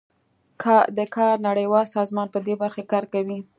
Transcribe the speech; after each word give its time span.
د 0.97 0.99
کار 1.15 1.35
نړیوال 1.47 1.85
سازمان 1.95 2.27
پدې 2.33 2.53
برخه 2.61 2.81
کې 2.83 2.89
کار 2.91 3.03
کوي 3.13 3.39